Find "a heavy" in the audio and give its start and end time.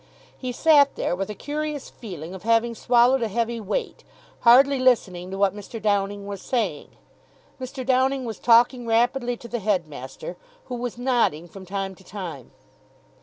3.21-3.59